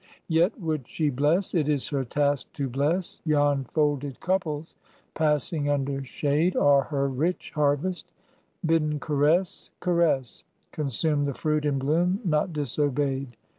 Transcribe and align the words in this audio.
Yet 0.29 0.59
would 0.59 0.87
she 0.87 1.11
bless, 1.11 1.53
it 1.53 1.69
is 1.69 1.89
her 1.89 2.03
task 2.03 2.51
to 2.53 2.67
bless: 2.67 3.19
Yon 3.23 3.65
folded 3.65 4.19
couples, 4.19 4.75
passing 5.13 5.69
under 5.69 6.03
shade, 6.03 6.55
Are 6.55 6.81
her 6.85 7.07
rich 7.07 7.51
harvest; 7.53 8.07
bidden 8.65 8.99
caress, 8.99 9.69
caress, 9.79 10.43
Consume 10.71 11.25
the 11.25 11.35
fruit 11.35 11.65
in 11.65 11.77
bloom; 11.77 12.19
not 12.25 12.51
disobeyed. 12.51 13.37